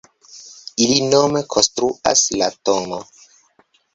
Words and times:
Ili 0.85 0.95
nome 1.09 1.43
konstruas 1.55 2.23
la 2.39 2.49
tn. 2.71 2.97